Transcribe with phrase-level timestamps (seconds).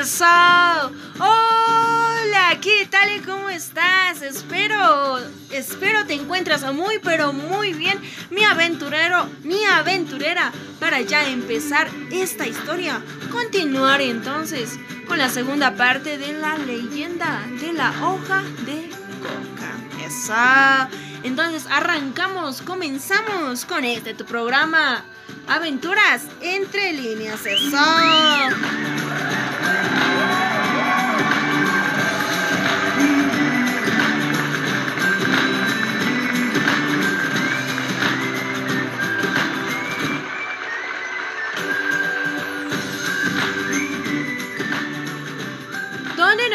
[0.00, 0.24] Eso.
[1.18, 4.22] Hola, ¿qué tal cómo estás?
[4.22, 5.18] Espero,
[5.50, 8.00] espero te encuentras muy pero muy bien,
[8.30, 10.50] mi aventurero, mi aventurera,
[10.80, 13.02] para ya empezar esta historia.
[13.30, 18.88] Continuar entonces con la segunda parte de la leyenda de la hoja de
[19.20, 20.06] coca.
[20.06, 20.88] Eso.
[21.22, 25.04] Entonces arrancamos, comenzamos con este tu programa.
[25.48, 27.44] Aventuras entre líneas.
[27.44, 27.76] Eso.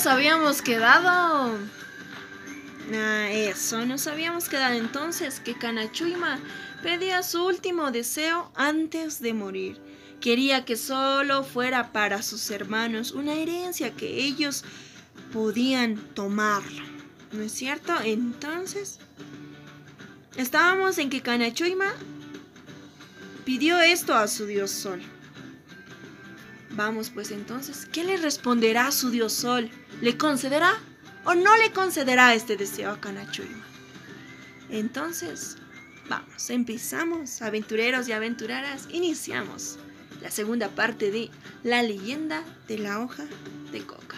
[0.00, 1.58] Nos habíamos quedado?
[2.94, 6.38] Ah, eso, nos habíamos quedado entonces que Kanachuima
[6.82, 9.78] pedía su último deseo antes de morir.
[10.18, 14.64] Quería que solo fuera para sus hermanos una herencia que ellos
[15.34, 16.62] podían tomar.
[17.32, 17.92] ¿No es cierto?
[18.02, 19.00] Entonces,
[20.36, 21.92] estábamos en que Kanachuima
[23.44, 25.02] pidió esto a su dios sol.
[26.72, 29.70] Vamos pues entonces, ¿qué le responderá su dios sol?
[30.00, 30.72] ¿Le concederá
[31.24, 33.64] o no le concederá este deseo a Kanachuima?
[34.70, 35.56] Entonces,
[36.08, 39.78] vamos, empezamos, aventureros y aventureras, iniciamos
[40.22, 41.30] la segunda parte de
[41.64, 43.24] La leyenda de la hoja
[43.72, 44.16] de coca.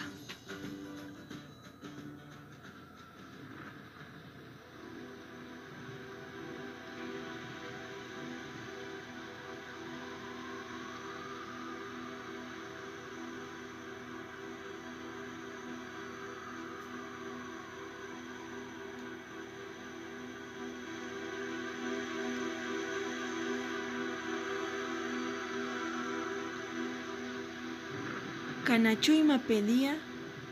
[28.63, 29.97] Kanachuima pedía,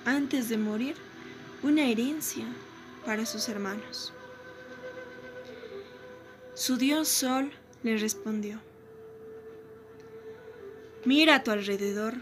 [0.03, 0.95] antes de morir,
[1.63, 2.44] una herencia
[3.05, 4.11] para sus hermanos.
[6.53, 7.51] Su dios Sol
[7.83, 8.59] le respondió,
[11.05, 12.16] mira a tu alrededor,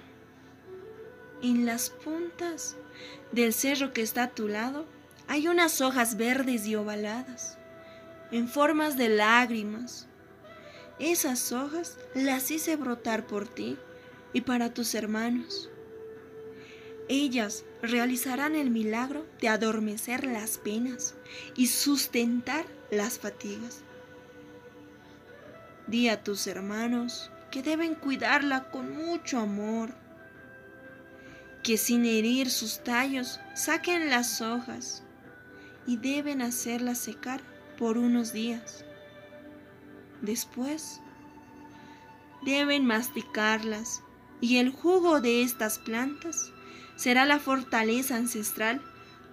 [1.41, 2.75] en las puntas
[3.31, 4.85] del cerro que está a tu lado
[5.27, 7.57] hay unas hojas verdes y ovaladas,
[8.31, 10.07] en formas de lágrimas.
[10.99, 13.77] Esas hojas las hice brotar por ti
[14.33, 15.69] y para tus hermanos.
[17.11, 21.15] Ellas realizarán el milagro de adormecer las penas
[21.55, 23.81] y sustentar las fatigas.
[25.87, 29.95] Di a tus hermanos que deben cuidarla con mucho amor,
[31.63, 35.01] que sin herir sus tallos saquen las hojas
[35.87, 37.41] y deben hacerla secar
[37.79, 38.85] por unos días.
[40.21, 41.01] Después,
[42.43, 44.03] deben masticarlas
[44.41, 46.53] y el jugo de estas plantas
[46.99, 48.81] será la fortaleza ancestral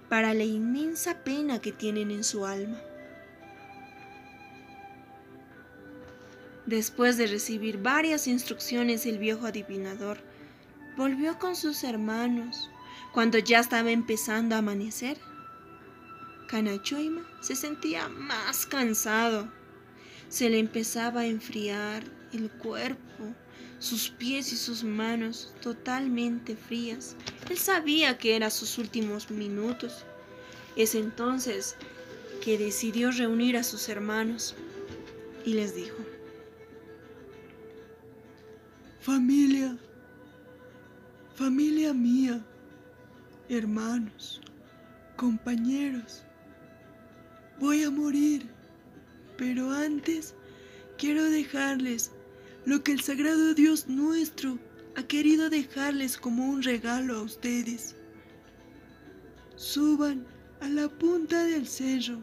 [0.09, 2.81] para la inmensa pena que tienen en su alma.
[6.65, 10.19] Después de recibir varias instrucciones, el viejo adivinador
[10.97, 12.71] volvió con sus hermanos.
[13.13, 15.19] Cuando ya estaba empezando a amanecer,
[16.47, 19.49] Kanachoima se sentía más cansado.
[20.29, 23.35] Se le empezaba a enfriar el cuerpo
[23.79, 27.17] sus pies y sus manos totalmente frías.
[27.51, 30.05] Él sabía que eran sus últimos minutos.
[30.77, 31.77] Es entonces
[32.43, 34.55] que decidió reunir a sus hermanos
[35.45, 35.97] y les dijo,
[39.01, 39.79] Familia,
[41.37, 42.45] familia mía,
[43.49, 44.41] hermanos,
[45.15, 46.25] compañeros,
[47.61, 48.49] voy a morir,
[49.37, 50.35] pero antes
[50.99, 52.11] quiero dejarles
[52.67, 54.59] lo que el sagrado Dios nuestro
[54.97, 57.95] ha querido dejarles como un regalo a ustedes.
[59.55, 60.27] Suban
[60.61, 62.19] a la punta del cerro.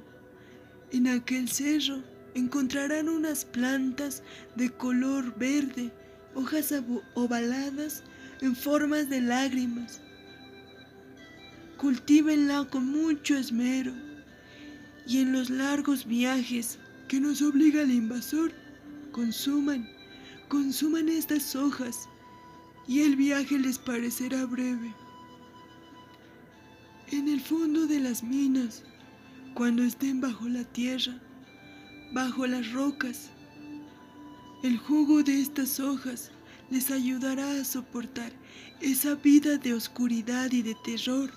[0.91, 2.03] En aquel cerro
[2.35, 4.21] encontrarán unas plantas
[4.55, 5.93] de color verde,
[6.35, 6.73] hojas
[7.13, 8.03] ovaladas
[8.41, 10.01] en formas de lágrimas.
[11.77, 13.93] Cultívenla con mucho esmero
[15.07, 18.51] y en los largos viajes que nos obliga el invasor,
[19.11, 19.92] consuman
[20.53, 22.07] consuman estas hojas
[22.87, 24.93] y el viaje les parecerá breve.
[27.09, 28.83] En el fondo de las minas,
[29.55, 31.19] cuando estén bajo la tierra,
[32.13, 33.31] bajo las rocas,
[34.61, 36.29] el jugo de estas hojas
[36.69, 38.31] les ayudará a soportar
[38.79, 41.31] esa vida de oscuridad y de terror.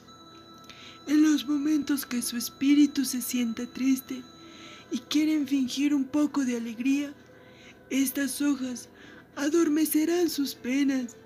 [1.08, 4.22] En los momentos que su espíritu se sienta triste
[4.90, 7.14] y quieren fingir un poco de alegría,
[7.88, 8.90] estas hojas
[9.36, 11.16] adormecerán sus penas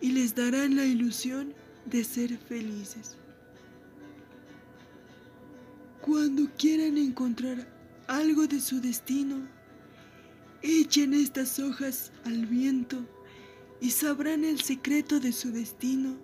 [0.00, 1.54] y les darán la ilusión
[1.86, 3.16] de ser felices.
[6.02, 7.66] Cuando quieran encontrar
[8.06, 9.46] algo de su destino,
[10.62, 13.04] echen estas hojas al viento
[13.80, 16.16] y sabrán el secreto de su destino,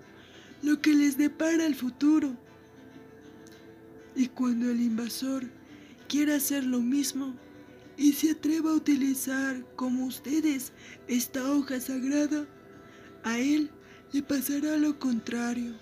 [0.63, 2.37] lo que les depara el futuro.
[4.17, 5.45] Y cuando el invasor
[6.09, 7.35] quiera hacer lo mismo
[7.97, 10.73] y se atreva a utilizar como ustedes
[11.09, 12.47] esta hoja sagrada,
[13.23, 13.71] a él
[14.13, 15.75] le pasará lo contrario.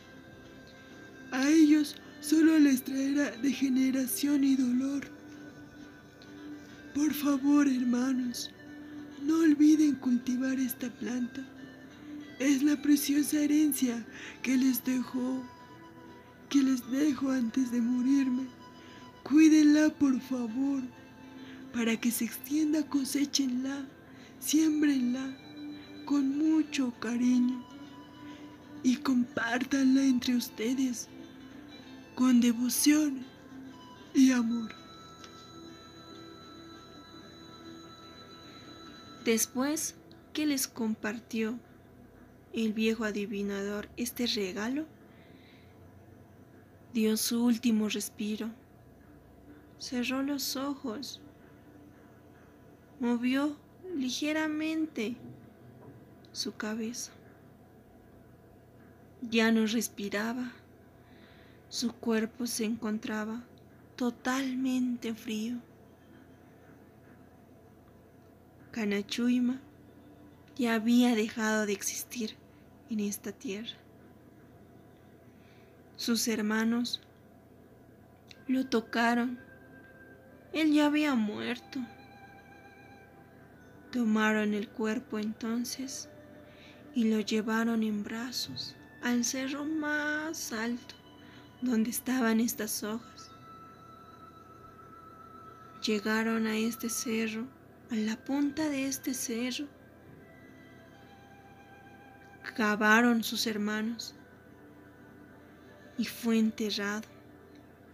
[1.30, 5.02] A ellos solo les traerá degeneración y dolor.
[6.94, 8.50] Por favor, hermanos,
[9.22, 11.42] no olviden cultivar esta planta.
[12.38, 14.04] Es la preciosa herencia
[14.42, 15.42] que les dejó,
[16.50, 18.46] que les dejo antes de morirme.
[19.22, 20.82] Cuídenla, por favor,
[21.72, 23.86] para que se extienda, cosechenla,
[24.38, 25.36] siembrenla
[26.04, 27.64] con mucho cariño
[28.82, 31.08] y compártanla entre ustedes
[32.14, 33.24] con devoción
[34.14, 34.74] y amor.
[39.24, 39.94] Después
[40.32, 41.58] que les compartió
[42.52, 44.86] el viejo adivinador este regalo,
[46.92, 48.50] dio su último respiro,
[49.78, 51.20] cerró los ojos,
[53.02, 53.56] movió
[53.96, 55.16] ligeramente
[56.30, 57.10] su cabeza.
[59.22, 60.52] Ya no respiraba,
[61.68, 63.42] su cuerpo se encontraba
[63.96, 65.56] totalmente frío.
[68.70, 69.60] Canachuima
[70.54, 72.36] ya había dejado de existir
[72.88, 73.74] en esta tierra.
[75.96, 77.00] Sus hermanos
[78.46, 79.40] lo tocaron.
[80.52, 81.80] Él ya había muerto.
[83.92, 86.08] Tomaron el cuerpo entonces
[86.94, 90.94] y lo llevaron en brazos al cerro más alto
[91.60, 93.30] donde estaban estas hojas.
[95.86, 97.46] Llegaron a este cerro
[97.90, 99.68] a la punta de este cerro
[102.54, 104.14] cavaron sus hermanos
[105.96, 107.08] y fue enterrado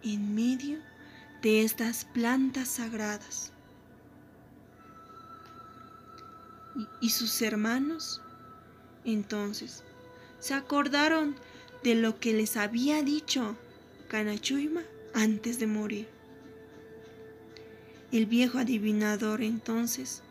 [0.03, 0.79] en medio
[1.41, 3.53] de estas plantas sagradas.
[7.01, 8.21] Y, sus hermanos
[9.05, 9.83] entonces
[10.39, 11.35] se acordaron
[11.83, 13.55] de lo que les había dicho
[14.07, 14.81] Canachuima
[15.13, 16.07] antes de morir.
[18.11, 20.23] El viejo adivinador entonces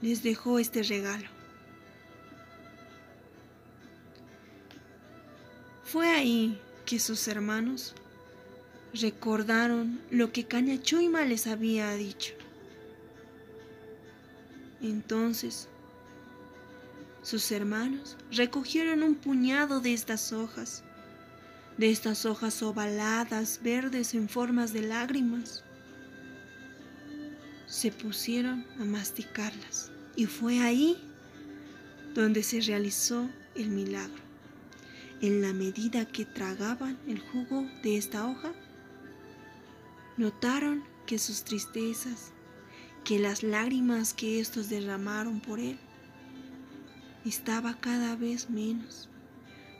[0.00, 1.28] les dejó este regalo.
[5.84, 7.94] Fue ahí que sus hermanos
[8.94, 12.34] recordaron lo que Canachuima les había dicho.
[14.88, 15.68] Entonces,
[17.22, 20.84] sus hermanos recogieron un puñado de estas hojas
[21.76, 25.62] de estas hojas ovaladas, verdes en formas de lágrimas.
[27.66, 30.96] Se pusieron a masticarlas y fue ahí
[32.14, 34.24] donde se realizó el milagro.
[35.20, 38.52] En la medida que tragaban el jugo de esta hoja,
[40.16, 42.32] notaron que sus tristezas,
[43.06, 45.78] que las lágrimas que estos derramaron por él,
[47.24, 49.08] estaba cada vez menos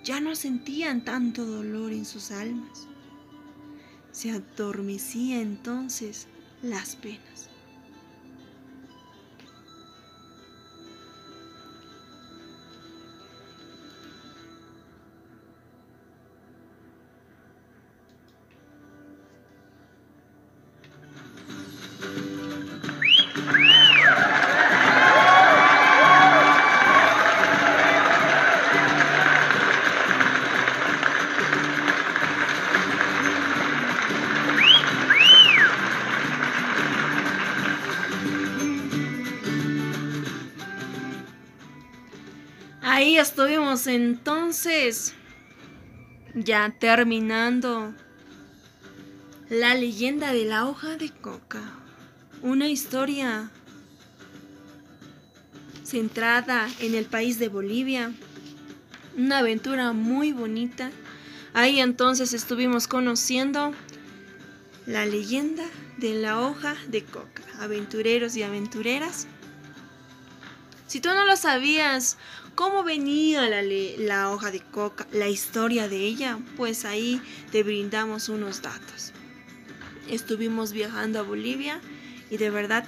[0.07, 2.87] ya no sentían tanto dolor en sus almas.
[4.13, 6.29] Se adormecía entonces
[6.63, 7.51] las penas.
[42.97, 45.13] Ahí estuvimos entonces,
[46.33, 47.93] ya terminando
[49.51, 51.61] la leyenda de la hoja de coca.
[52.41, 53.51] Una historia
[55.85, 58.15] centrada en el país de Bolivia.
[59.15, 60.91] Una aventura muy bonita.
[61.53, 63.75] Ahí entonces estuvimos conociendo
[64.87, 65.67] la leyenda
[65.99, 67.43] de la hoja de coca.
[67.61, 69.27] Aventureros y aventureras.
[70.87, 72.17] Si tú no lo sabías,
[72.55, 78.63] cómo venía la, hoja de coca, la historia de ella, pues ahí te brindamos unos
[78.63, 79.13] datos.
[80.09, 81.81] Estuvimos viajando a Bolivia
[82.31, 82.85] y de verdad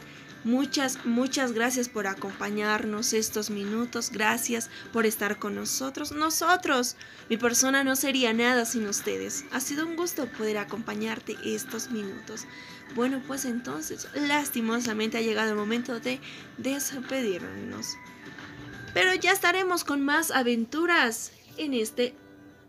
[0.49, 4.11] Muchas, muchas gracias por acompañarnos estos minutos.
[4.11, 6.11] Gracias por estar con nosotros.
[6.11, 6.97] Nosotros,
[7.29, 9.45] mi persona no sería nada sin ustedes.
[9.53, 12.47] Ha sido un gusto poder acompañarte estos minutos.
[12.95, 16.19] Bueno, pues entonces, lastimosamente ha llegado el momento de
[16.57, 17.99] despedirnos.
[18.95, 22.15] Pero ya estaremos con más aventuras en este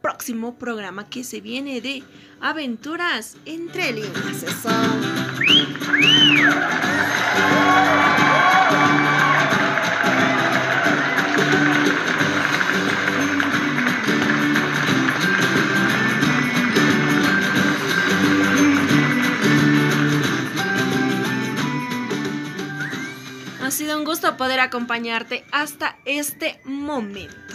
[0.02, 2.04] próximo programa que se viene de
[2.42, 4.44] Aventuras entre líneas.
[23.70, 27.49] Ha sido un gusto poder acompañarte hasta este momento.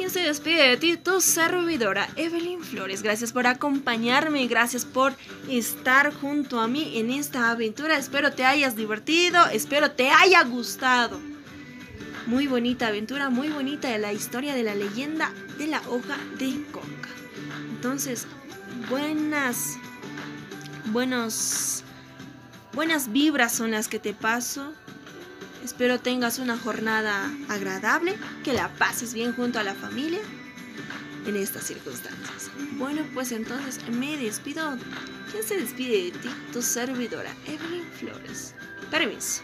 [0.00, 0.96] ¿Quién se despide de ti?
[0.96, 3.02] Tu servidora, Evelyn Flores.
[3.02, 5.12] Gracias por acompañarme, gracias por
[5.46, 7.98] estar junto a mí en esta aventura.
[7.98, 11.20] Espero te hayas divertido, espero te haya gustado.
[12.24, 17.10] Muy bonita aventura, muy bonita la historia de la leyenda de la hoja de coca.
[17.74, 18.26] Entonces,
[18.88, 19.76] buenas,
[20.86, 21.84] buenos
[22.72, 24.72] Buenas vibras son las que te paso.
[25.70, 30.18] Espero tengas una jornada agradable, que la pases bien junto a la familia
[31.26, 32.50] en estas circunstancias.
[32.72, 34.76] Bueno, pues entonces me despido.
[35.30, 36.28] ¿Quién se despide de ti?
[36.52, 38.52] Tu servidora, Evelyn Flores.
[38.90, 39.42] Permiso.